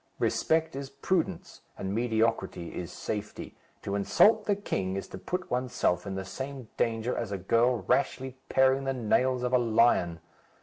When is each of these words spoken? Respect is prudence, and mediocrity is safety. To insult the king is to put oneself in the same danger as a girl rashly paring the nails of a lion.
Respect 0.17 0.75
is 0.75 0.89
prudence, 0.89 1.61
and 1.77 1.93
mediocrity 1.93 2.73
is 2.73 2.91
safety. 2.91 3.55
To 3.83 3.93
insult 3.93 4.45
the 4.47 4.55
king 4.55 4.95
is 4.95 5.07
to 5.09 5.19
put 5.19 5.51
oneself 5.51 6.07
in 6.07 6.15
the 6.15 6.25
same 6.25 6.69
danger 6.75 7.15
as 7.15 7.31
a 7.31 7.37
girl 7.37 7.83
rashly 7.83 8.35
paring 8.49 8.85
the 8.85 8.93
nails 8.93 9.43
of 9.43 9.53
a 9.53 9.59
lion. 9.59 10.19